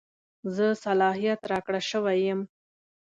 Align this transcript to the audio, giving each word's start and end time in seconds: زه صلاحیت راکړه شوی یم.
زه 0.55 0.67
صلاحیت 0.83 1.41
راکړه 1.51 1.81
شوی 1.89 2.17
یم. 2.27 2.39